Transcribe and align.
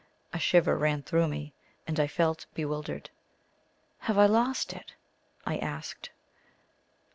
A 0.33 0.39
shiver 0.39 0.75
ran 0.79 1.03
through, 1.03 1.27
me, 1.27 1.53
and 1.85 1.99
I 1.99 2.07
felt 2.07 2.47
bewildered. 2.55 3.11
"Have 3.99 4.17
I 4.17 4.25
lost 4.25 4.73
it?" 4.73 4.95
I 5.45 5.57
asked. 5.57 6.09